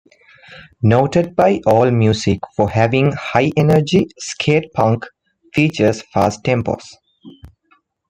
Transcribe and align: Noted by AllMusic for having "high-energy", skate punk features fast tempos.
Noted 0.81 1.35
by 1.35 1.59
AllMusic 1.67 2.39
for 2.55 2.71
having 2.71 3.11
"high-energy", 3.11 4.07
skate 4.17 4.73
punk 4.73 5.05
features 5.53 6.01
fast 6.11 6.43
tempos. 6.43 6.83